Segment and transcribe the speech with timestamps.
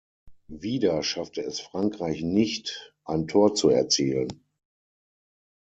[0.47, 4.41] Wieder schaffte es Frankreich nicht, ein Tor zu erzielen.